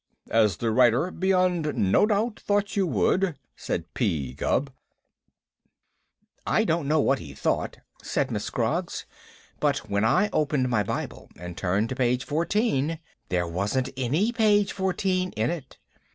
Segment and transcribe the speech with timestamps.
[0.31, 4.33] "As the writer beyond no doubt thought you would," said P.
[4.33, 4.71] Gubb.
[6.43, 9.05] "I don't know what he thought," said Miss Scroggs,
[9.59, 12.97] "but when I opened my Bible and turned to page fourteen
[13.29, 15.77] there wasn't any page fourteen in it.